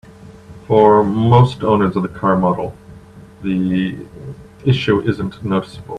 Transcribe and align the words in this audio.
For 0.65 1.03
most 1.03 1.61
owners 1.61 1.95
of 1.95 2.01
the 2.01 2.09
car 2.09 2.35
model, 2.35 2.75
the 3.43 4.03
issue 4.65 4.99
isn't 5.07 5.45
noticeable. 5.45 5.89